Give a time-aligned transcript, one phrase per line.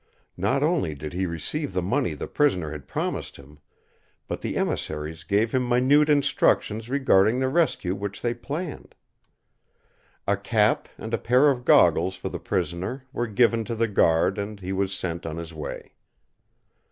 [0.35, 3.59] Not only did he receive the money the prisoner had promised him,
[4.27, 8.95] but the emissaries gave him minute instructions regarding the rescue which they planned.
[10.27, 14.39] A cap and a pair of goggles for the prisoner were given to the guard
[14.39, 15.93] and he was sent on his way.